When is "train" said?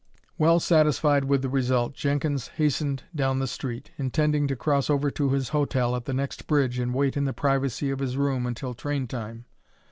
8.73-9.05